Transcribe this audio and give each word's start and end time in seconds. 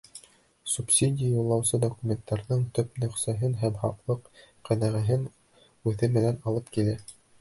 Субсидия 0.75 1.27
юллаусы 1.41 1.79
документтарҙың 1.83 2.63
төп 2.79 2.97
нөсхәһен 3.03 3.53
һәм 3.65 3.77
һаҡлыҡ 3.83 4.33
кенәгәһен 4.71 5.29
үҙе 5.93 6.11
менән 6.17 6.41
алып 6.53 6.73
килә. 6.79 6.99